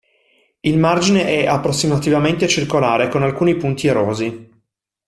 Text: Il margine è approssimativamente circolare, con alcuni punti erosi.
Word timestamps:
Il 0.61 0.79
margine 0.79 1.27
è 1.27 1.45
approssimativamente 1.45 2.47
circolare, 2.47 3.07
con 3.07 3.21
alcuni 3.21 3.55
punti 3.55 3.85
erosi. 3.85 4.49